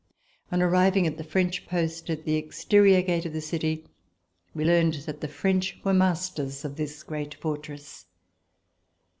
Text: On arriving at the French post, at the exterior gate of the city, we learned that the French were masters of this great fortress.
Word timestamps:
On 0.51 0.63
arriving 0.63 1.05
at 1.05 1.17
the 1.17 1.23
French 1.23 1.67
post, 1.67 2.09
at 2.09 2.25
the 2.25 2.33
exterior 2.33 3.03
gate 3.03 3.27
of 3.27 3.33
the 3.33 3.39
city, 3.39 3.85
we 4.51 4.65
learned 4.65 4.95
that 5.05 5.21
the 5.21 5.27
French 5.27 5.79
were 5.83 5.93
masters 5.93 6.65
of 6.65 6.75
this 6.75 7.03
great 7.03 7.35
fortress. 7.35 8.07